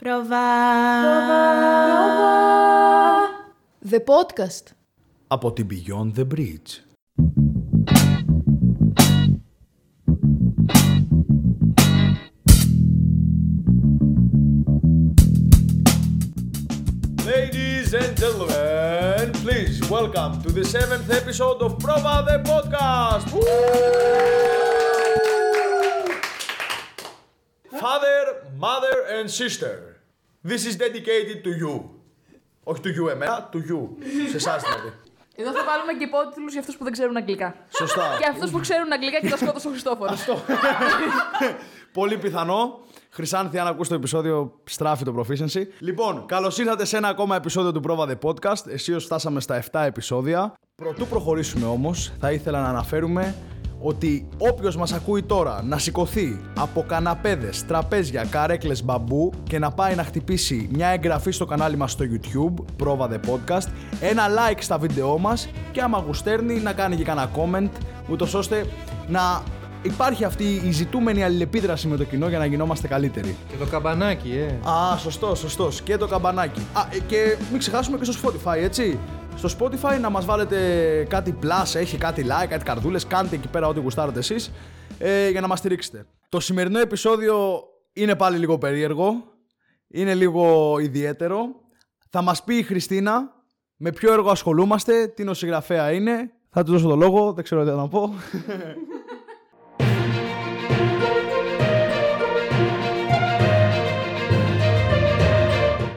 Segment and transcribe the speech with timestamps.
[0.00, 0.36] Πρόβα.
[3.90, 4.72] The podcast.
[5.26, 6.80] Από την Beyond the Bridge.
[17.24, 23.32] Ladies and gentlemen, please welcome to the seventh episode of Prova the Podcast.
[23.32, 23.42] Woo!
[27.80, 29.89] Father, mother and sister.
[30.47, 31.81] This is dedicated to you.
[32.63, 33.87] Όχι to you εμένα, to you.
[34.29, 34.93] Σε εσάς δηλαδή.
[35.35, 37.55] Εδώ θα βάλουμε και υπότιτλους για αυτούς που δεν ξέρουν αγγλικά.
[37.77, 38.17] Σωστά.
[38.19, 40.25] Και αυτούς που ξέρουν αγγλικά και το σκότωσε ο Χριστόφορος.
[41.99, 42.79] Πολύ πιθανό.
[43.09, 45.63] Χρυσάνθη, αν ακούς το επεισόδιο, στράφει το proficiency.
[45.79, 48.67] Λοιπόν, καλώς ήρθατε σε ένα ακόμα επεισόδιο του Πρόβα The Podcast.
[48.67, 50.53] Εσείω φτάσαμε στα 7 επεισόδια.
[50.75, 53.35] Πρωτού προχωρήσουμε όμως, θα ήθελα να αναφέρουμε
[53.81, 59.95] ότι όποιος μας ακούει τώρα να σηκωθεί από καναπέδες, τραπέζια, καρέκλες μπαμπού και να πάει
[59.95, 63.67] να χτυπήσει μια εγγραφή στο κανάλι μας στο YouTube, Πρόβα The Podcast,
[64.01, 67.69] ένα like στα βίντεό μας και άμα γουστέρνει να κάνει και κανένα comment,
[68.09, 68.65] ούτως ώστε
[69.07, 69.43] να
[69.81, 73.35] υπάρχει αυτή η ζητούμενη αλληλεπίδραση με το κοινό για να γινόμαστε καλύτεροι.
[73.49, 74.69] Και το καμπανάκι, ε.
[74.69, 75.69] Α, σωστό, σωστό.
[75.83, 76.61] Και το καμπανάκι.
[76.73, 78.99] Α, ε, και μην ξεχάσουμε και στο Spotify, έτσι.
[79.35, 80.57] Στο Spotify να μας βάλετε
[81.09, 84.51] κάτι plus, έχει κάτι like, κάτι καρδούλες, κάντε εκεί πέρα ό,τι γουστάρετε εσείς
[84.97, 86.05] ε, για να μας στηρίξετε.
[86.29, 89.13] Το σημερινό επεισόδιο είναι πάλι λίγο περίεργο,
[89.87, 91.45] είναι λίγο ιδιαίτερο.
[92.09, 93.33] Θα μας πει η Χριστίνα
[93.75, 96.31] με ποιο έργο ασχολούμαστε, τι νοσηγραφέα είναι.
[96.49, 98.13] Θα του δώσω το λόγο, δεν ξέρω τι θα να πω.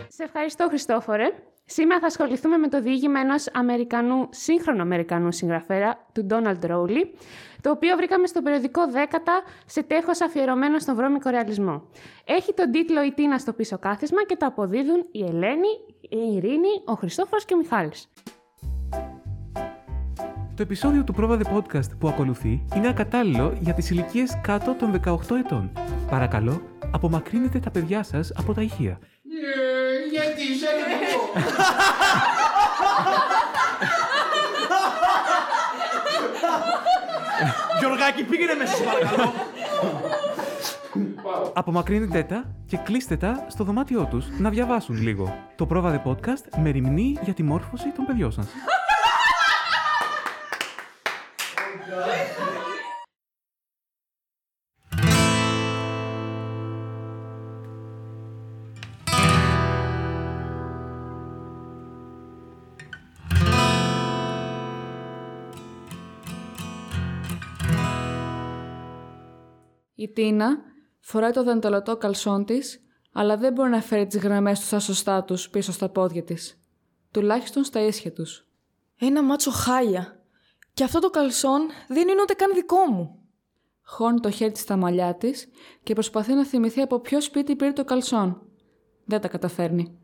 [0.08, 1.24] Σε ευχαριστώ, Χριστόφορε.
[1.66, 7.14] Σήμερα θα ασχοληθούμε με το διήγημα ενός Αμερικανού, σύγχρονο Αμερικανού συγγραφέα, του Ντόναλντ Ρόουλι,
[7.60, 11.82] το οποίο βρήκαμε στο περιοδικό Δέκατα σε τέχος αφιερωμένο στον βρώμικο ρεαλισμό.
[12.24, 15.68] Έχει τον τίτλο «Η Τίνα στο πίσω κάθισμα» και το αποδίδουν η Ελένη,
[16.00, 18.08] η Ειρήνη, ο Χριστόφορος και ο Μιχάλης.
[20.56, 25.00] Το επεισόδιο του Πρόβα The Podcast που ακολουθεί είναι ακατάλληλο για τις ηλικίες κάτω των
[25.04, 25.72] 18 ετών.
[26.10, 28.98] Παρακαλώ, απομακρύνετε τα παιδιά σας από τα ηχεία.
[37.78, 39.32] Γιωργάκη, πήγαινε μέσα, σε παρακαλώ.
[41.52, 45.36] Απομακρύνετε τα και κλείστε τα στο δωμάτιό τους να διαβάσουν λίγο.
[45.56, 48.46] Το Πρόβα The Podcast με ρημνή για τη μόρφωση των παιδιών σας.
[69.94, 70.58] Η Τίνα
[71.00, 72.80] φοράει το δαντελωτό καλσόν της,
[73.12, 76.60] αλλά δεν μπορεί να φέρει τις γραμμές του σαν σωστά τους πίσω στα πόδια της.
[77.10, 78.46] Τουλάχιστον στα ίσια τους.
[78.98, 80.22] Ένα μάτσο χάλια.
[80.74, 83.18] Και αυτό το καλσόν δεν είναι ούτε καν δικό μου.
[83.82, 85.48] Χώνει το χέρι της στα μαλλιά της
[85.82, 88.42] και προσπαθεί να θυμηθεί από ποιο σπίτι πήρε το καλσόν.
[89.04, 89.98] Δεν τα καταφέρνει.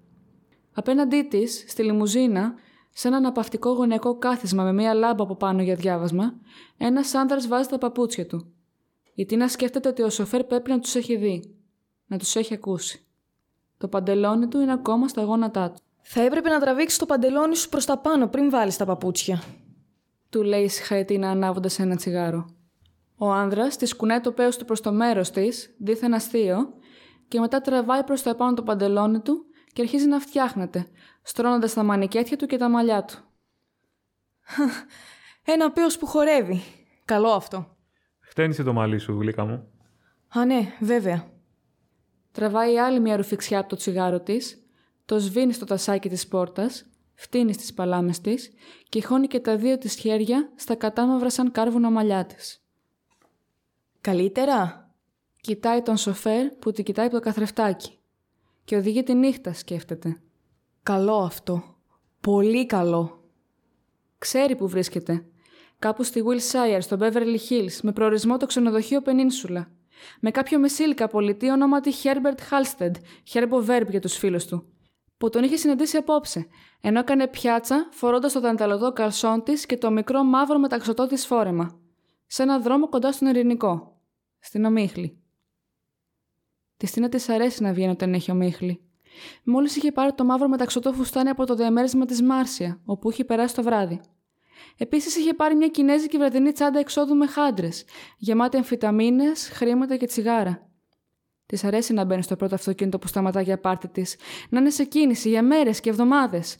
[0.72, 2.54] Απέναντί της, στη λιμουζίνα,
[2.90, 6.34] σε ένα αναπαυτικό γωνιακό κάθισμα με μία λάμπα από πάνω για διάβασμα,
[6.76, 8.54] ένας άνδρα βάζει τα παπούτσια του.
[9.20, 11.54] Η Τίνα σκέφτεται ότι ο σοφέρ πρέπει να τους έχει δει,
[12.06, 13.06] να τους έχει ακούσει.
[13.78, 15.80] Το παντελόνι του είναι ακόμα στα γόνατά του.
[16.02, 19.42] Θα έπρεπε να τραβήξει το παντελόνι σου προς τα πάνω πριν βάλεις τα παπούτσια.
[20.30, 22.50] Του λέει ησυχά η Τίνα ανάβοντας ένα τσιγάρο.
[23.16, 26.74] Ο άνδρας τη κουνάει το πέος του προς το μέρος της, δίθεν αστείο,
[27.28, 30.86] και μετά τραβάει προς το επάνω το παντελόνι του και αρχίζει να φτιάχνεται,
[31.22, 33.18] στρώνοντας τα μανικέτια του και τα μαλλιά του.
[35.44, 36.62] Ένα πέος που χορεύει.
[37.04, 37.78] Καλό αυτό.
[38.30, 39.68] Χτένισε το μαλλί σου, γλύκα μου.
[40.28, 41.30] Α, ναι, βέβαια.
[42.32, 44.66] Τραβάει άλλη μια ρουφιξιά από το τσιγάρο της,
[45.04, 48.50] το σβήνει στο τασάκι της πόρτας, φτύνει στις παλάμες της
[48.88, 52.64] και χώνει και τα δύο της χέρια στα κατάμαυρα σαν κάρβουνα μαλλιά της.
[54.00, 54.90] Καλύτερα;
[55.40, 57.98] Κοιτάει τον σοφέρ που την κοιτάει από το καθρεφτάκι.
[58.64, 60.20] Και οδηγεί τη νύχτα, σκέφτεται.
[60.82, 61.76] Καλό αυτό.
[62.20, 63.24] Πολύ καλό.
[64.18, 65.24] Ξέρει που βρίσκεται.
[65.80, 69.70] Κάπου στη Wilshire, στο Beverly Hills, με προορισμό το ξενοδοχείο Πενίνσουλα.
[70.20, 72.90] Με κάποιο μεσήλικα πολιτή ονόματι Herbert Halstead,
[73.32, 74.72] Herbo Verb για τους φίλους του.
[75.16, 76.46] Που τον είχε συναντήσει απόψε,
[76.80, 81.80] ενώ έκανε πιάτσα φορώντας το δανταλωτό καλσόν της και το μικρό μαύρο μεταξωτό της φόρεμα.
[82.26, 84.00] Σε ένα δρόμο κοντά στον Ειρηνικό.
[84.38, 85.18] Στην Ομίχλη.
[86.76, 88.80] Της Τίνα της αρέσει να βγαίνει όταν έχει ομίχλη.
[89.44, 93.54] Μόλις είχε πάρει το μαύρο μεταξωτό φουστάνι από το διαμέρισμα της Μάρσια, όπου είχε περάσει
[93.54, 94.00] το βράδυ.
[94.76, 97.84] Επίσης είχε πάρει μια κινέζικη βραδινή τσάντα εξόδου με χάντρες,
[98.16, 100.68] γεμάτη αμφιταμίνες, χρήματα και τσιγάρα.
[101.46, 104.16] Της αρέσει να μπαίνει στο πρώτο αυτοκίνητο που σταματά για πάρτι της,
[104.48, 106.56] να είναι σε κίνηση για μέρες και εβδομάδες.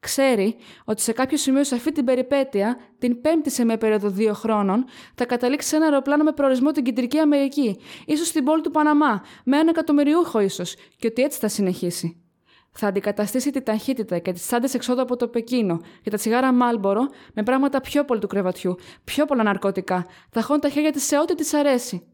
[0.00, 4.32] Ξέρει ότι σε κάποιο σημείο σε αυτή την περιπέτεια, την πέμπτη σε μια περίοδο δύο
[4.32, 4.84] χρόνων,
[5.14, 9.22] θα καταλήξει σε ένα αεροπλάνο με προορισμό την Κεντρική Αμερική, ίσως στην πόλη του Παναμά,
[9.44, 12.23] με ένα εκατομμυριούχο ίσως, και ότι έτσι θα συνεχίσει.
[12.76, 17.06] Θα αντικαταστήσει τη ταχύτητα και τις τσάντε εξόδου από το Πεκίνο και τα τσιγάρα Μάλμπορο
[17.34, 20.06] με πράγματα πιο πολύ του κρεβατιού, πιο πολλά ναρκωτικά.
[20.30, 22.06] Θα χώνει τα χέρια της σε ό,τι της αρέσει.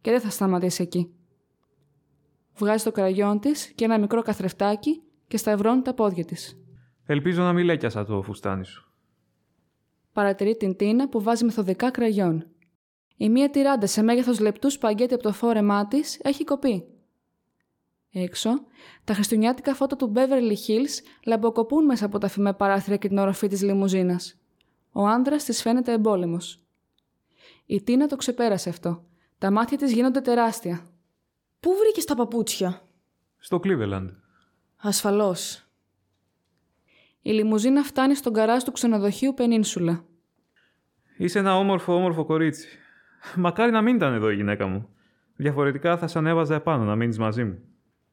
[0.00, 1.14] Και δεν θα σταματήσει εκεί.
[2.56, 6.58] Βγάζει το κραγιόν της και ένα μικρό καθρεφτάκι και σταυρώνει τα πόδια της.
[7.06, 8.92] Ελπίζω να μην λέκιασα το φουστάνι σου.
[10.12, 12.46] Παρατηρεί την Τίνα που βάζει μεθοδικά κραγιόν.
[13.16, 16.84] Η μία τυράντα σε μέγεθος λεπτού σπαγκέτι από το φόρεμά της έχει κοπεί.
[18.12, 18.50] Έξω,
[19.04, 23.48] τα χριστουγεννιάτικα φώτα του Beverly Hills λαμποκοπούν μέσα από τα φημέ παράθυρα και την οροφή
[23.48, 24.40] της λιμουζίνας.
[24.92, 26.58] Ο άνδρας της φαίνεται εμπόλεμος.
[27.66, 29.04] Η Τίνα το ξεπέρασε αυτό.
[29.38, 30.90] Τα μάτια της γίνονται τεράστια.
[31.60, 32.82] Πού βρήκες τα παπούτσια;
[33.38, 34.08] Στο Cleveland.
[34.76, 35.64] Ασφαλώς.
[37.22, 40.04] Η λιμουζίνα φτάνει στον καράζ του ξενοδοχείου Πενίνσουλα.
[41.16, 42.68] Είσαι ένα όμορφο, όμορφο κορίτσι.
[43.36, 44.88] Μακάρι να μην ήταν εδώ η γυναίκα μου.
[45.36, 47.69] Διαφορετικά θα σε ανέβαζα επάνω να μείνεις μαζί μου.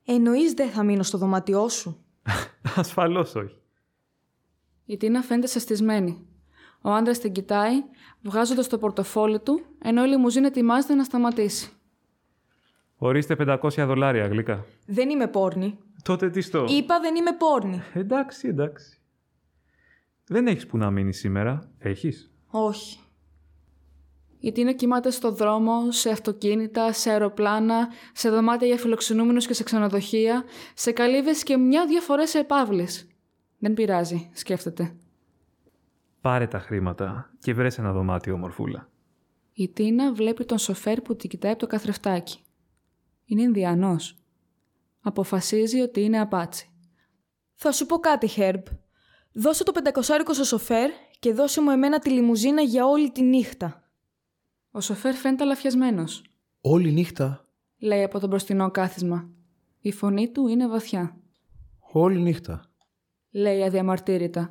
[0.09, 2.05] Εννοείς δεν θα μείνω στο δωμάτιό σου;
[2.75, 3.55] Ασφαλώς όχι.
[4.85, 6.27] Η Τίνα φαίνεται σαστισμένη.
[6.81, 7.83] Ο άντρας την κοιτάει,
[8.21, 11.71] βγάζοντας το πορτοφόλι του, ενώ η λιμουζίνα ετοιμάζεται να σταματήσει.
[12.97, 14.65] Ορίστε 500 δολάρια γλυκά.
[14.85, 15.77] Δεν είμαι πόρνη.
[16.03, 17.81] Τότε τι στο; Είπα δεν είμαι πόρνη.
[17.93, 19.01] Εντάξει, εντάξει.
[20.27, 21.71] Δεν έχεις που να μείνεις σήμερα.
[21.77, 22.99] Έχεις; Όχι.
[24.47, 29.63] Η Τίνα κοιμάται στο δρόμο, σε αυτοκίνητα, σε αεροπλάνα, σε δωμάτια για φιλοξενούμενους και σε
[29.63, 33.07] ξενοδοχεία, σε καλύβες και μια-δυο φορές σε επάβλεις.
[33.57, 34.95] Δεν πειράζει, σκέφτεται.
[36.21, 38.89] Πάρε τα χρήματα και βρες ένα δωμάτιο ομορφούλα.
[39.53, 42.39] Η Τίνα βλέπει τον σοφέρ που την κοιτάει από το καθρεφτάκι.
[43.25, 44.17] Είναι Ινδιανός.
[45.01, 46.69] Αποφασίζει ότι είναι απάτσι.
[47.55, 48.65] Θα σου πω κάτι, Χέρμπ.
[49.31, 50.89] Δώσε το πεντακοσάρικο στο σοφέρ
[51.19, 53.81] και δώσε μου εμένα τη λιμουζίνα για όλη τη νύχτα.
[54.77, 56.23] Ο σοφέρ φαίνεται αλαφιασμένος.
[56.61, 57.45] Όλη νύχτα.
[57.77, 59.29] Λέει από το μπροστινό κάθισμα.
[59.79, 61.17] Η φωνή του είναι βαθιά.
[61.91, 62.65] Όλη νύχτα.
[63.31, 64.49] Λέει αδιαμαρτύρητα.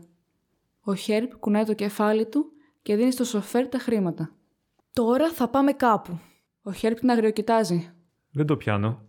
[0.81, 2.52] Ο Χέρπ κουνάει το κεφάλι του
[2.82, 4.37] και δίνει στο σοφέρ τα χρήματα.
[4.93, 6.19] Τώρα θα πάμε κάπου.
[6.62, 7.90] Ο Χέρπ την αγριοκοιτάζει.
[8.31, 9.02] Δεν το πιάνω.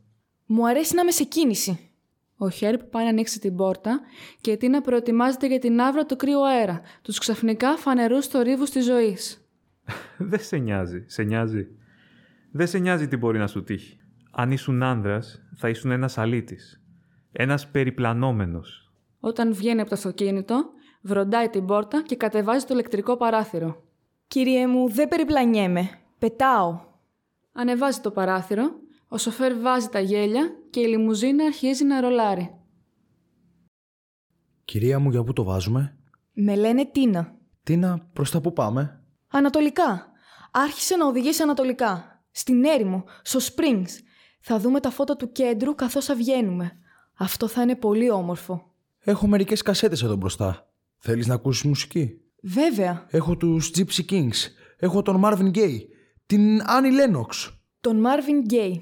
[0.46, 1.92] Μου αρέσει να είμαι σε κίνηση.
[2.38, 4.02] Ο Χέρπ πάει να ανοίξει την πόρτα
[4.42, 8.86] και η Τίνα προετοιμάζεται για την άβρα του κρύου αέρα, τους ξαφνικά φανερούς θορύβους της
[8.86, 9.47] ζωής.
[10.18, 11.04] Δεν σε νοιάζει.
[11.08, 11.68] Σε νοιάζει.
[12.52, 13.98] Δεν σε νοιάζει τι μπορεί να σου τύχει.
[14.32, 16.82] Αν ήσουν άνδρας, θα ήσουν ένας αλήτης.
[17.32, 18.92] Ένας περιπλανόμενος.
[19.20, 20.70] Όταν βγαίνει από το αυτοκίνητο,
[21.02, 23.84] βροντάει την πόρτα και κατεβάζει το ηλεκτρικό παράθυρο.
[24.28, 25.90] Κύριε μου, δεν περιπλανιέμαι.
[26.20, 26.80] Πετάω.
[27.52, 32.52] Ανεβάζει το παράθυρο, ο σοφέρ βάζει τα γέλια και η λιμουζίνα αρχίζει να ρολάρει.
[34.66, 35.98] Κυρία μου, για πού το βάζουμε;
[36.34, 37.36] Με λένε Τίνα.
[37.64, 38.97] Τίνα, προς τα πού πάμε;
[39.28, 40.12] Ανατολικά.
[40.52, 42.22] Άρχισε να οδηγήσει ανατολικά.
[42.32, 43.90] Στην έρημο, στο Springs.
[44.42, 46.72] Θα δούμε τα φώτα του κέντρου καθώς θα βγαίνουμε.
[47.14, 48.72] Αυτό θα είναι πολύ όμορφο.
[49.00, 50.72] Έχω μερικές κασέτες εδώ μπροστά.
[50.98, 53.06] Θέλεις να ακούσεις μουσική; Βέβαια.
[53.10, 54.52] Έχω τους Gypsy Kings.
[54.78, 55.80] Έχω τον Marvin Gaye.
[56.26, 57.52] Την Annie Lennox.
[57.82, 58.82] Τον Marvin Gaye.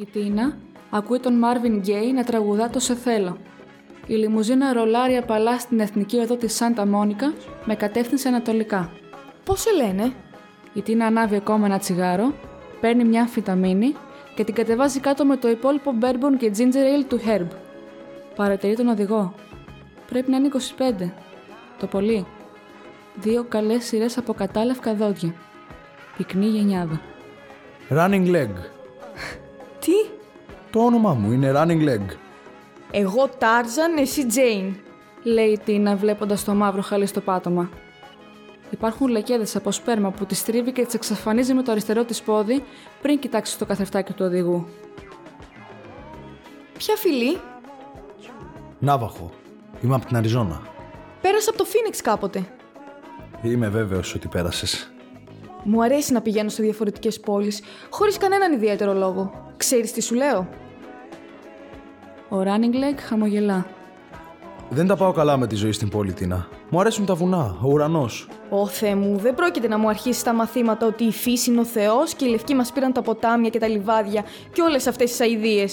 [0.00, 0.56] Η Τίνα
[0.90, 3.36] ακούει τον Μάρβιν Γκέι να τραγουδά το «Σε θέλω».
[4.06, 7.32] Η λιμουζίνα ρολάρει απαλά στην εθνική οδό της Σάντα Μόνικα
[7.64, 8.90] με κατεύθυνση ανατολικά.
[9.44, 10.12] Πώς σε λένε;
[10.72, 12.34] Η Τίνα ανάβει ακόμα ένα τσιγάρο,
[12.80, 13.94] παίρνει μια αμφιταμίνη
[14.34, 17.48] και την κατεβάζει κάτω με το υπόλοιπο bourbon και ginger ale του Herb.
[18.34, 19.34] Παρατηρεί τον οδηγό.
[20.10, 20.48] Πρέπει να είναι
[20.98, 21.10] 25.
[21.78, 22.26] Το πολύ.
[23.14, 25.34] Δύο καλές σειρές από κατάλευκα δόντια.
[26.16, 27.00] Πυκνή γενιάδα.
[27.90, 28.77] Running Leg.
[30.70, 32.16] Τι; Το όνομά μου είναι Running Leg.
[32.90, 34.76] Εγώ Τάρζαν, εσύ Τζέιν.
[35.22, 37.70] λέει η Τίνα βλέποντας το μαύρο χαλί στο πάτωμα.
[38.70, 42.64] Υπάρχουν λεκέδες από σπέρμα που τη τρίβει και τις εξαφανίζει με το αριστερό της πόδι
[43.02, 44.66] πριν κοιτάξει το καθρεφτάκι του οδηγού.
[46.78, 47.40] Ποια φυλή;
[48.78, 49.30] Ναύαχο.
[49.82, 50.62] Είμαι από την Αριζόνα.
[51.20, 52.44] Πέρασα από το Φίνιξ κάποτε.
[53.42, 54.92] Είμαι βέβαιος ότι πέρασες.
[55.64, 59.52] Μου αρέσει να πηγαίνω σε διαφορετικές πόλεις, χωρίς κανέναν ιδιαίτερο λόγο.
[59.56, 60.48] Ξέρεις τι σου λέω;
[62.28, 63.66] Ο Running Leg χαμογελά.
[64.70, 66.48] Δεν τα πάω καλά με τη ζωή στην πόλη, Τίνα.
[66.70, 68.28] Μου αρέσουν τα βουνά, ο ουρανός.
[68.50, 71.64] Ω Θεέ μου, δεν πρόκειται να μου αρχίσει τα μαθήματα ότι η φύση είναι ο
[71.64, 75.20] Θεός και οι λευκοί μας πήραν τα ποτάμια και τα λιβάδια και όλες αυτές τις
[75.20, 75.66] αειδίε.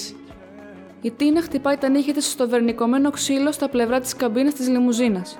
[1.01, 5.39] Η Τίνα χτυπάει τα νύχια της στο βερνικωμένο ξύλο στα πλευρά της καμπίνας της λιμουζίνας.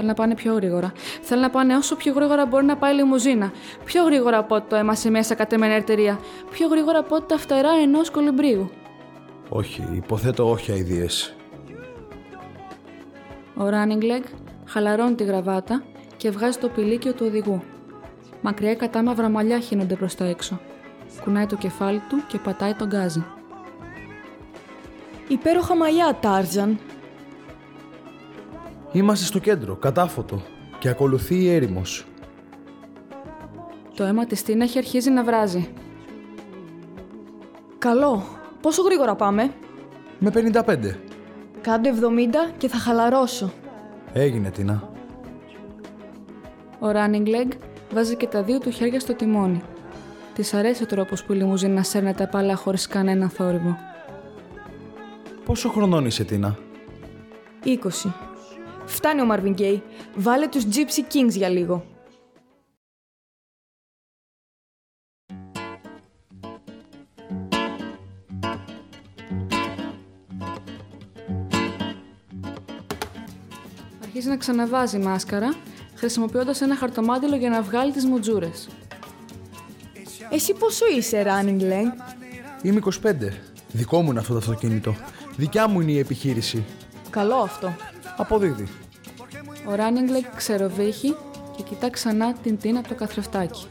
[0.00, 0.92] Θέλει να πάνε πιο γρήγορα.
[1.22, 3.52] Θέλει να πάνε όσο πιο γρήγορα μπορεί να πάει η λιμουζίνα.
[3.84, 6.20] Πιο γρήγορα από ό,τι το αίμα σε μια σακατεμένη εταιρεία.
[6.50, 8.70] Πιο γρήγορα από ό,τι τα φτερά ενός κολυμπρίου.
[9.48, 11.06] Όχι, υποθέτω όχι αειδίε.
[13.56, 14.22] Ο Running Leg
[14.66, 15.82] χαλαρώνει τη γραβάτα
[16.16, 17.62] και βγάζει το πηλίκιο του οδηγού.
[18.40, 20.60] Μακριά κατάμαυρα μαλλιά χύνονται προς τα έξω.
[21.24, 23.24] Κουνάει το κεφάλι του και πατάει τον γκάζι.
[25.28, 26.78] Υπέροχα μαλλιά, Τάρζαν.
[28.92, 30.42] Είμαστε στο κέντρο, κατάφωτο.
[30.78, 32.06] Και ακολουθεί η έρημος.
[33.94, 35.68] Το αίμα της Τίνα έχει αρχίσει να βράζει.
[37.78, 38.22] Καλό.
[38.60, 39.52] Πόσο γρήγορα πάμε;
[40.18, 40.96] Με 55.
[41.60, 43.52] Κάντο 70 και θα χαλαρώσω.
[44.12, 44.88] Έγινε, Τίνα.
[46.78, 47.48] Ο Running Leg
[47.92, 49.62] βάζει και τα δύο του χέρια στο τιμόνι.
[50.34, 53.76] Της αρέσει ο τρόπος που η λιμουζίνα σέρνε τα πάλα χωρίς κανένα θόρυβο.
[55.44, 56.58] Πόσο χρονών είσαι, Τίνα;
[57.64, 58.29] 20.
[58.90, 59.80] Φτάνει ο Marvin Gaye.
[60.14, 61.84] Βάλε τους Gypsy Kings για λίγο.
[74.02, 75.54] Αρχίζει να ξαναβάζει μάσκαρα,
[75.94, 78.50] χρησιμοποιώντας ένα χαρτομάτιλο για να βγάλει τις μουτζούρε.
[80.30, 81.86] Εσύ πόσο είσαι, Running Leg?
[82.62, 83.14] Είμαι 25.
[83.72, 84.94] Δικό μου είναι αυτό το αυτοκίνητο.
[85.36, 86.64] Δικιά μου είναι η επιχείρηση.
[87.10, 87.76] Καλό αυτό.
[88.16, 88.68] Αποδίδει.
[89.68, 91.16] Ο Running Leg ξεροβήχει
[91.56, 93.66] και κοιτά ξανά την Τίνα από το καθρεφτάκι.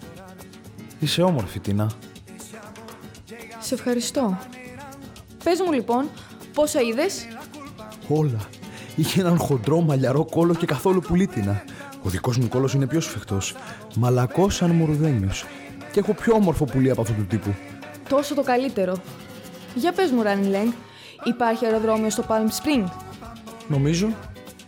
[1.00, 1.92] Είσαι όμορφη, Τίνα.
[3.60, 4.38] Σε ευχαριστώ.
[5.44, 6.10] Πες μου λοιπόν,
[6.54, 7.28] πόσα είδες;
[8.08, 8.40] Όλα.
[8.96, 11.64] Είχε έναν χοντρό μαλλιαρό κόλο και καθόλου πουλίτινα.
[12.04, 13.56] Ο δικός μου κόλος είναι πιο σφιχτός.
[13.96, 15.46] Μαλακός σαν μουρουδένιος.
[15.92, 17.54] Και έχω πιο όμορφο πουλί από αυτού του τύπου.
[18.10, 18.96] Τόσο το καλύτερο.
[19.76, 20.74] Για πες μου, Running Leg,
[21.24, 22.84] υπάρχει αεροδρόμιο στο Palm Spring?
[23.68, 24.08] Νομίζω.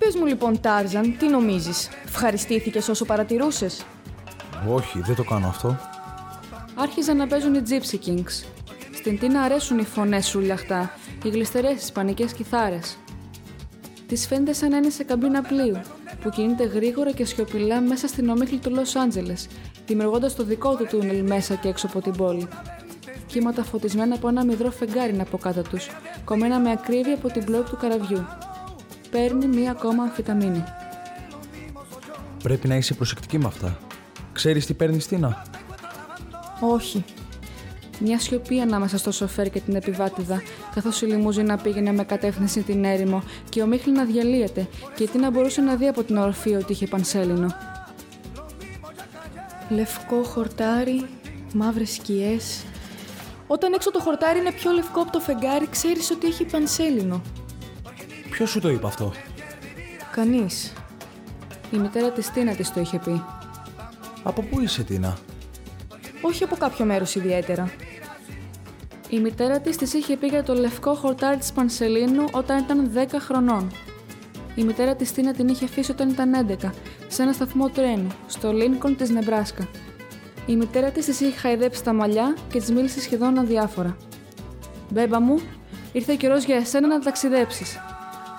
[0.06, 3.86] Πες μου λοιπόν, Τάρζαν, τι νομίζεις; Ευχαριστήθηκες όσο παρατηρούσες;
[4.70, 5.78] Όχι, δεν το κάνω αυτό.
[6.76, 8.46] Άρχιζαν να παίζουν οι Gypsy Kings.
[8.94, 10.92] Στην Τίνα αρέσουν οι φωνές σουλιαχτά,
[11.24, 12.98] οι γλιστερές ισπανικέ κιθάρες.
[14.08, 15.82] Τη φαίνεται σαν να είναι σε καμπίνα πλοίου,
[16.22, 19.48] που κινείται γρήγορα και σιωπηλά μέσα στην ομίχλη του Λος Άντζελες,
[19.86, 22.48] δημιουργώντας το δικό του τούνελ μέσα και έξω από την πόλη.
[23.28, 25.90] Κύματα φωτισμένα από ένα μυδρό φεγγάρι είναι από κάτω τους,
[26.26, 28.28] κομμένα με ακρίβεια από την πλώτη του καραβιού.
[29.12, 30.64] Παίρνει μία ακόμα αμφιταμίνη.
[32.44, 33.78] Πρέπει να είσαι προσεκτική με αυτά.
[34.34, 35.46] Ξέρεις τι παίρνει, Τίνα;
[36.60, 37.04] Όχι.
[38.00, 40.42] Μια σιωπή ανάμεσα στο σοφέρ και την επιβάτηδα,
[40.76, 45.08] καθώς η λιμούζινα πήγαινε με κατεύθυνση την έρημο και ο Μίχλη να διαλύεται και η
[45.08, 47.56] Τίνα μπορούσε να δει από την οροφή ότι είχε πανσέλινο.
[49.70, 51.06] Λευκό χορτάρι,
[51.54, 52.64] μαύρες σκιές.
[53.48, 57.22] Όταν έξω το χορτάρι είναι πιο λευκό από το φεγγάρι, ξέρεις ότι έχει πανσέλινο.
[58.32, 59.14] Ποιος σου το είπε αυτό;
[60.12, 60.74] Κανείς.
[61.72, 63.24] Η μητέρα της Τίνα της το είχε πει.
[64.24, 65.18] Από πού είσαι, Τίνα;
[66.22, 67.72] Όχι από κάποιο μέρος ιδιαίτερα.
[69.10, 73.20] Η μητέρα της της είχε πει για το λευκό χορτάρι της Πανσελίνου όταν ήταν 10
[73.20, 73.72] χρονών.
[74.56, 76.72] Η μητέρα της Τίνα την είχε αφήσει όταν ήταν 11,
[77.08, 79.68] σε ένα σταθμό τρένου, στο Λίνκον της Νεμπράσκα.
[80.46, 83.98] Η μητέρα της της είχε χαϊδέψει τα μαλλιά και της μίλησε σχεδόν αδιάφορα.
[84.90, 85.40] Μπέμπα μου,
[85.92, 87.80] ήρθε καιρός για εσένα να ταξιδέψεις.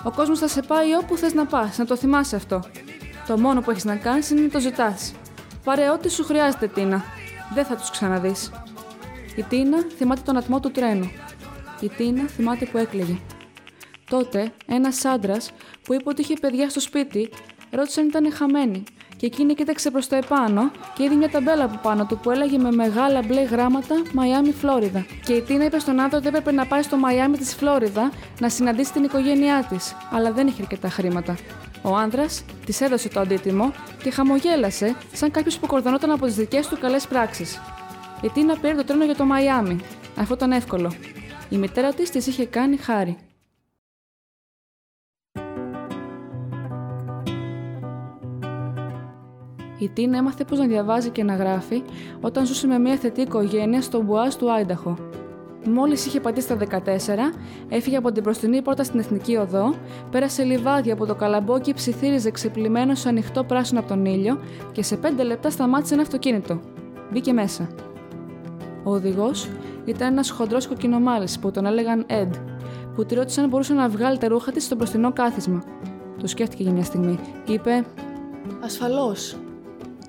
[0.03, 2.63] Ο κόσμος θα σε πάει όπου θες να πας, να το θυμάσαι αυτό.
[3.27, 5.13] Το μόνο που έχεις να κάνεις είναι να το ζητάς.
[5.63, 7.03] Πάρε ό,τι σου χρειάζεται, Τίνα.
[7.53, 8.51] Δεν θα τους ξαναδείς.
[9.35, 11.11] Η Τίνα θυμάται τον ατμό του τρένου.
[11.79, 13.19] Η Τίνα θυμάται που έκλαιγε.
[14.09, 15.51] Τότε, ένας άντρας
[15.83, 17.29] που είπε ότι είχε παιδιά στο σπίτι,
[17.71, 18.83] ρώτησε αν ήταν χαμένη.
[19.17, 22.57] Και εκείνη κοίταξε προς το επάνω και είδε μια ταμπέλα από πάνω του που έλεγε
[22.57, 25.05] με μεγάλα μπλε γράμματα Μαϊάμι, Φλόριδα.
[25.25, 28.49] Και η Τίνα είπε στον άντρα ότι έπρεπε να πάει στο Μαϊάμι της Φλόριδα να
[28.49, 31.35] συναντήσει την οικογένειά της, αλλά δεν είχε αρκετά χρήματα.
[31.81, 32.25] Ο άνδρα
[32.65, 37.07] της έδωσε το αντίτιμο και χαμογέλασε σαν κάποιος που κορδονόταν από τις δικές του καλές
[37.07, 37.61] πράξεις.
[38.21, 39.79] Η Τίνα πήρε το τρένο για το Μαϊάμι.
[40.15, 40.93] Αυτό ήταν εύκολο.
[41.49, 43.17] Η μητέρα της της είχε κάνει χάρη.
[49.83, 51.83] Η Τίνα έμαθε πώ να διαβάζει και να γράφει
[52.21, 54.97] όταν ζούσε με μια θετή οικογένεια στο Μπουάς του Άινταχο.
[55.65, 56.79] Μόλις είχε πατήσει τα 14,
[57.69, 59.73] έφυγε από την μπροστινή πόρτα στην Εθνική Οδό,
[60.11, 64.39] πέρασε λιβάδια από το καλαμπόκι ψιθύριζε ξεπλημένο σε ανοιχτό πράσινο από τον ήλιο
[64.71, 66.59] και σε 5 λεπτά σταμάτησε ένα αυτοκίνητο.
[67.11, 67.67] Μπήκε μέσα.
[68.83, 69.49] Ο οδηγός
[69.85, 72.29] ήταν ένας χοντρός κοκκινομάλης που τον έλεγαν Ed.
[72.95, 75.63] που τη ρώτησε αν μπορούσε να βγάλει τα ρούχα της στο μπροστινό κάθισμα.
[76.19, 77.19] Το σκέφτηκε για μια στιγμή.
[77.47, 77.85] Είπε
[78.63, 79.37] Ασφαλώς.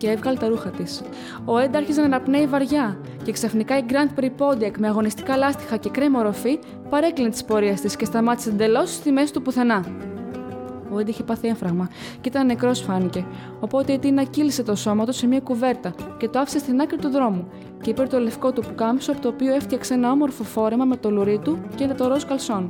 [0.04, 1.02] Και έβγαλε τα ρούχα της.
[1.44, 5.76] Ο Έντ άρχιζε να αναπνέει βαριά και ξαφνικά η Grand Prix Pontiac με αγωνιστικά λάστιχα
[5.76, 6.58] και κρέμα οροφή
[6.90, 9.84] παρέκλεινε τη πορεία της και σταμάτησε εντελώς στη μέση του πουθενά.
[10.90, 11.88] Ο Έντ είχε πάθει έμφραγμα
[12.20, 13.26] και ήταν νεκρός, φάνηκε.
[13.61, 16.99] Οπότε η Τίνα κύλησε το σώμα του σε μια κουβέρτα και το άφησε στην άκρη
[16.99, 17.49] του δρόμου
[17.80, 21.11] και πήρε το λευκό του πουκάμισο από το οποίο έφτιαξε ένα όμορφο φόρεμα με το
[21.11, 22.68] λουρί του και το ροζ καλσόν.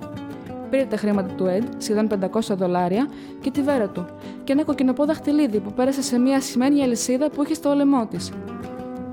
[0.74, 3.08] Πήρε τα χρήματα του Ed, σχεδόν 500 δολάρια,
[3.40, 4.06] και τη βέρα του,
[4.44, 8.32] και ένα κοκκινοπό δαχτυλίδι που πέρασε σε μια σημαίνει αλυσίδα που είχε στο λαιμό της.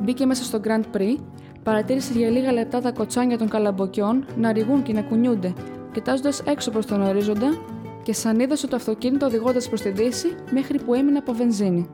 [0.01, 1.17] Μπήκε μέσα στο Grand Prix,
[1.63, 5.53] παρατήρησε για λίγα λεπτά τα κοτσάνια των καλαμποκιών να ρηγούν και να κουνιούνται,
[5.91, 7.57] κοιτάζοντας έξω προς τον ορίζοντα
[8.03, 11.89] και σαν είδωσε το αυτοκίνητο οδηγώντας προς τη δύση μέχρι που έμεινε από βενζίνη.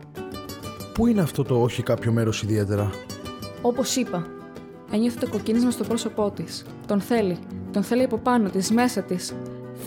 [0.93, 2.89] Πού είναι αυτό το όχι κάποιο μέρος ιδιαίτερα;
[3.61, 4.27] Όπως είπα.
[4.91, 6.65] Ένιωθε το κοκκίνισμα στο πρόσωπό της.
[6.87, 7.37] Τον θέλει.
[7.71, 9.33] Τον θέλει από πάνω της, μέσα της.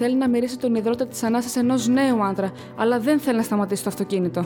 [0.02, 3.82] Θέλει να μυρίσει τον υδρότα της ανάσας ενός νέου άντρα, αλλά δεν θέλει να σταματήσει
[3.82, 4.44] το αυτοκίνητο.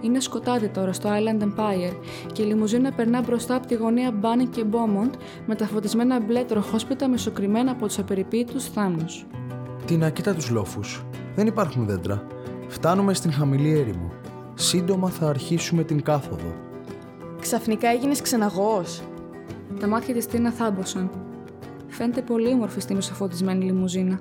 [0.00, 1.96] Είναι σκοτάδι τώρα στο Island Empire
[2.32, 5.10] και η λιμουζίνα περνά μπροστά από τη γωνία Bunny και Beaumont
[5.46, 9.26] με τα φωτισμένα μπλε τροχόσπιτα μεσοκριμμένα από τους απεριποίητους θάμνους.
[9.86, 11.04] Τίνα, κοίτα τους λόφους.
[11.34, 12.26] Δεν υπάρχουν δέντρα.
[12.68, 14.12] Φτάνουμε στην χαμηλή έρημο.
[14.54, 16.54] Σύντομα θα αρχίσουμε την κάθοδο.
[17.40, 18.82] Ξαφνικά έγινες ξεναγό.
[19.80, 21.10] Τα μάτια της Τίνα θάμπωσαν.
[21.88, 24.20] Φαίνεται πολύ όμορφη στη μισοφωτισμένη λιμουζίνα.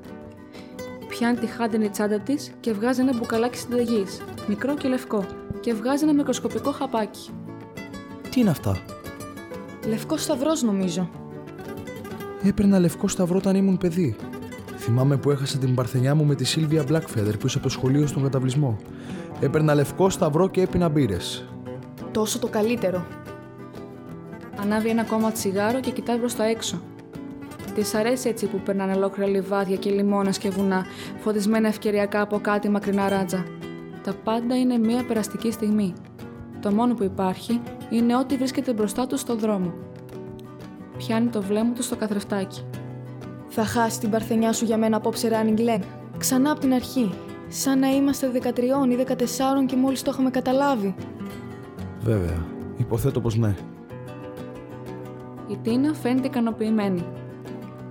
[1.20, 5.26] Πιάνει τη χάντινη τσάντα της και βγάζει ένα μπουκαλάκι συνταγής, μικρό και λευκό,
[5.60, 7.30] και βγάζει ένα μικροσκοπικό χαπάκι.
[8.30, 8.78] Τι είναι αυτά;
[9.88, 11.10] Λευκό σταυρός, νομίζω.
[12.44, 14.16] Έπαιρνα λευκό σταυρό όταν ήμουν παιδί.
[14.78, 18.24] Θυμάμαι που έχασα την παρθενιά μου με τη Σίλβια Blackfeather πίσω από το σχολείο στον
[18.24, 18.78] καταβλισμό.
[19.40, 21.46] Έπαιρνα λευκό σταυρό και έπινα μπύρες.
[22.12, 23.06] Τόσο το καλύτερο.
[24.62, 26.82] Ανάβει ένα κόμμα τσιγάρο και κοιτάει προς τα έξω.
[27.76, 30.86] Τη αρέσει έτσι που περνάνε ολόκληρα λιβάδια και λιμόνες και βουνά,
[31.20, 33.46] φωτισμένα ευκαιριακά από κάτι μακρινά ράτζα.
[34.04, 35.94] Τα πάντα είναι μία περαστική στιγμή.
[36.62, 39.74] Το μόνο που υπάρχει είναι ό,τι βρίσκεται μπροστά τους στον δρόμο.
[40.98, 42.66] Πιάνει το βλέμμα τους στο καθρεφτάκι.
[43.48, 45.84] Θα χάσει την παρθενιά σου για μένα απόψε, Ράνι Γκλέν.
[46.18, 47.14] Ξανά από την αρχή.
[47.48, 50.96] Σαν να είμαστε 13 ή 14 και μόλις το είχαμε καταλάβει.
[52.00, 52.46] Βέβαια.
[52.78, 53.56] Υποθέτω πως ναι.
[55.48, 57.06] Η Τίνα φαίνεται ικανοποιημένη.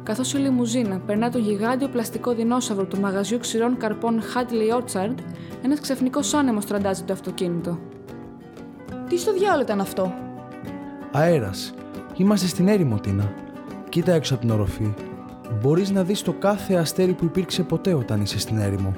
[0.02, 5.14] Καθώς η λιμουζίνα περνά το γιγάντιο πλαστικό δεινόσαυρο του μαγαζιού ξηρών καρπών Hadley Orchard,
[5.62, 7.78] ένας ξαφνικός άνεμος τραντάζει το αυτοκίνητο.
[9.08, 10.14] Τι στο διάλογο ήταν αυτό;
[11.12, 11.74] Αέρας.
[12.16, 13.32] Είμαστε στην έρημο, Τίνα.
[13.88, 14.94] Κοίτα έξω από την οροφή.
[15.60, 18.96] Μπορείς να δεις το κάθε αστέρι που υπήρξε ποτέ όταν είσαι στην έρημο.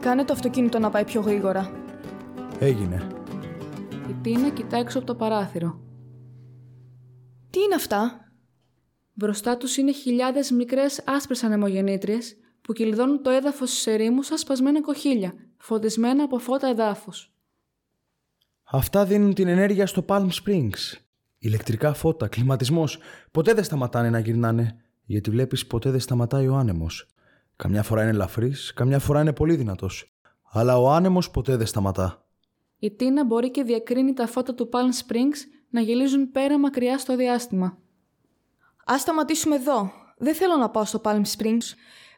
[0.00, 1.70] Κάνε το αυτοκίνητο να πάει πιο γρήγορα.
[2.58, 3.02] Έγινε.
[4.08, 5.80] Η Τίνα κοιτά έξω από το παράθυρο.
[7.50, 8.29] Τι είναι αυτά;
[9.20, 14.80] Μπροστά τους είναι χιλιάδες μικρές άσπρες ανεμογεννήτριες που κυλδώνουν το έδαφος στις ερήμους σαν σπασμένα
[14.80, 17.32] κοχύλια, φωτισμένα από φώτα εδάφους.
[18.62, 20.98] Αυτά δίνουν την ενέργεια στο Palm Springs.
[21.38, 22.98] Ηλεκτρικά φώτα, κλιματισμός.
[23.30, 24.76] Ποτέ δεν σταματάνε να γυρνάνε.
[25.04, 27.08] Γιατί βλέπεις, ποτέ δεν σταματάει ο άνεμος.
[27.56, 30.14] Καμιά φορά είναι ελαφρύς, καμιά φορά είναι πολύ δυνατός.
[30.50, 32.26] Αλλά ο άνεμος ποτέ δεν σταματά.
[32.78, 35.36] Η Τίνα μπορεί και διακρίνει τα φώτα του Palm Springs
[35.70, 37.78] να γελίζουν πέρα μακριά στο διάστημα.
[38.92, 39.92] Α σταματήσουμε εδώ.
[40.18, 41.74] Δεν θέλω να πάω στο Palm Springs.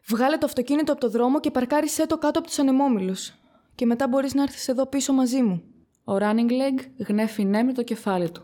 [0.07, 3.35] Βγάλε το αυτοκίνητο από το δρόμο και παρκάρισέ το κάτω από τους ανεμόμυλους.
[3.75, 5.63] Και μετά μπορείς να έρθεις εδώ πίσω μαζί μου.
[6.05, 8.43] Ο Running Leg γνέφει ναι με το κεφάλι του.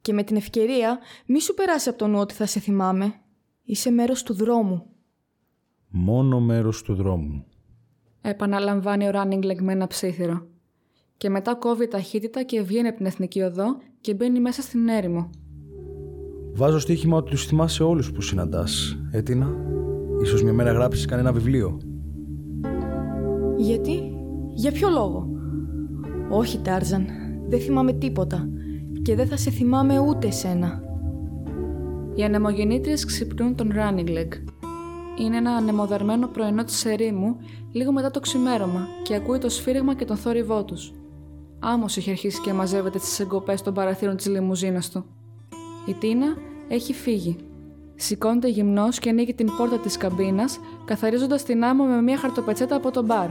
[0.00, 3.14] Και με την ευκαιρία, μη σου περάσει από το νου ότι θα σε θυμάμαι.
[3.62, 4.86] Είσαι μέρος του δρόμου.
[5.88, 7.46] Μόνο μέρος του δρόμου.
[8.22, 10.46] Επαναλαμβάνει ο Running Leg με ένα ψήθυρο.
[11.16, 15.30] Και μετά κόβει ταχύτητα και βγαίνει από την εθνική οδό και μπαίνει μέσα στην έρημο.
[16.56, 18.98] Βάζω στοίχημα ότι τους θυμάσαι όλους που συναντάς.
[19.10, 19.56] Έτεινα.
[20.22, 21.80] Ίσως μια μέρα γράψεις κανένα βιβλίο.
[23.56, 24.02] Γιατί;
[24.54, 25.28] Για ποιο λόγο;
[26.30, 27.06] Όχι, Τάρζαν.
[27.48, 28.48] Δεν θυμάμαι τίποτα.
[29.02, 30.82] Και δεν θα σε θυμάμαι ούτε εσένα.
[32.14, 34.28] Οι ανεμογεννήτριες ξυπνούν τον Running Leg.
[35.20, 37.36] Είναι ένα ανεμοδαρμένο πρωινό της ερήμου
[37.72, 40.92] λίγο μετά το ξημέρωμα και ακούει το σφύριγμα και τον θόρυβό τους.
[41.60, 45.04] Άμμος είχε αρχίσει και μαζεύεται στις εγκοπές των παραθύρων της λιμουζίνας του.
[45.86, 46.36] Η Τίνα
[46.68, 47.36] έχει φύγει.
[47.94, 52.90] Σηκώνεται γυμνός και ανοίγει την πόρτα της καμπίνας, καθαρίζοντας την άμμο με μια χαρτοπετσέτα από
[52.90, 53.28] τον μπαρ.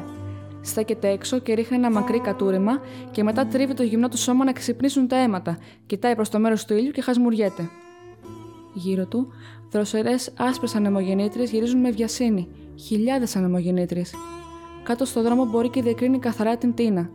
[0.61, 4.51] Στέκεται έξω και ρίχνει ένα μακρύ κατούριμα και μετά τρίβει το γυμνό του σώμα να
[4.51, 5.57] ξυπνήσουν τα αίματα.
[5.85, 7.69] Κοιτάει προς το μέρος του ήλιου και χασμουριέται.
[8.73, 9.27] Γύρω του,
[9.71, 12.47] δροσερές άσπρες ανεμογεννήτριες γυρίζουν με βιασύνη.
[12.75, 14.13] Χιλιάδες ανεμογεννήτριες.
[14.83, 17.09] Κάτω στο δρόμο μπορεί και διακρίνει καθαρά την Τίνα.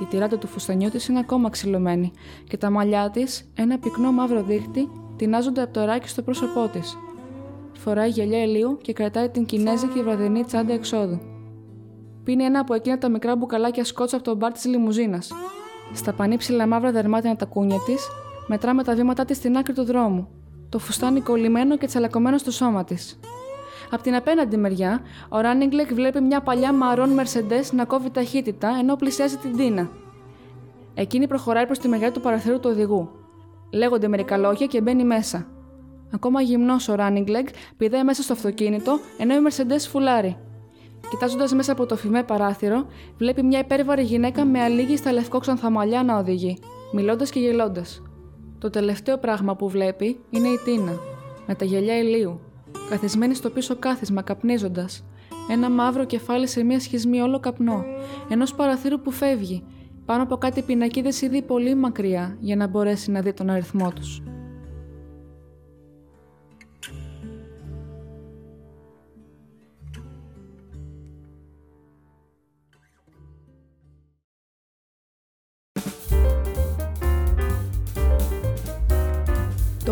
[0.00, 2.12] Η τυράτα του φουστανιού της είναι ακόμα ξυλωμένη
[2.48, 6.98] και τα μαλλιά της, ένα πυκνό μαύρο δίχτυ, τεινάζονται από το ράκι στο πρόσωπό της.
[7.72, 11.20] φοράει γυαλιά ηλίου και κρατάει την κινέζικη βραδινή τσάντα εξόδου.
[12.24, 15.32] Πίνει ένα από εκείνα τα μικρά μπουκαλάκια σκότσα από τον μπαρ της λιμουζίνας.
[15.92, 18.08] Στα πανύψηλα μαύρα δερμάτινα τα κούνια της,
[18.46, 20.28] μετρά με τα βήματά της στην άκρη του δρόμου,
[20.68, 23.18] το φουστάνι κολλημένο και τσαλακωμένο στο σώμα της.
[23.90, 28.96] Απ' την απέναντι μεριά, ο Ράνιγκλεκ βλέπει μια παλιά μαρών Mercedes να κόβει ταχύτητα ενώ
[28.96, 29.90] πλησιάζει την Τίνα.
[30.94, 33.08] Εκείνη προχωράει προς τη μεριά του παραθύρου του οδηγού.
[33.72, 35.46] Λέγονται μερικά λόγια και μπαίνει μέσα.
[36.14, 40.36] Ακόμα γυμνός ο Ράνιγκλεκ πηδάει μέσα στο αυτοκίνητο ενώ η Mercedes φουλάρει.
[41.10, 42.86] Κοιτάζοντας μέσα από το φημέ παράθυρο,
[43.18, 46.58] βλέπει μια υπέρβαρη γυναίκα με αλήγη στα λευκό ξανθαμαλιά να οδηγεί,
[46.92, 48.02] μιλώντας και γελώντας.
[48.58, 50.92] Το τελευταίο πράγμα που βλέπει είναι η Τίνα,
[51.46, 52.40] με τα γυαλιά ηλίου,
[52.90, 55.04] καθισμένη στο πίσω κάθισμα καπνίζοντας.
[55.50, 57.84] Ένα μαύρο κεφάλι σε μια σχισμή όλο καπνό,
[58.28, 59.64] ενός παραθύρου που φεύγει,
[60.04, 64.22] πάνω από κάτι πινακίδες ήδη πολύ μακριά για να μπορέσει να δει τον αριθμό τους.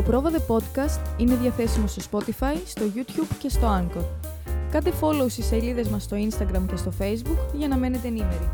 [0.03, 4.05] Το Πρόβαδε Podcast είναι διαθέσιμο στο Spotify, στο YouTube και στο Anchor.
[4.71, 8.51] Κάντε follow στις σελίδες μας στο Instagram και στο Facebook για να μένετε ενήμεροι.